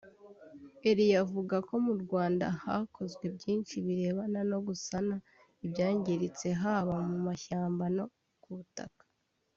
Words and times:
Eriyo 0.89 1.17
avuga 1.23 1.55
ko 1.67 1.73
mu 1.85 1.93
Rwanda 2.03 2.45
hakozwe 2.63 3.25
byinshi 3.35 3.75
birebana 3.85 4.39
no 4.51 4.59
gusana 4.67 5.15
ibyangiritse 5.65 6.47
haba 6.61 6.95
mu 7.09 7.17
mashyamba 7.27 7.83
no 7.95 8.05
ku 8.43 8.51
butaka 8.57 9.03